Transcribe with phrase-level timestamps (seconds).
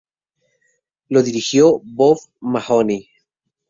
[1.09, 3.07] Lo dirigió Bob Mahoney.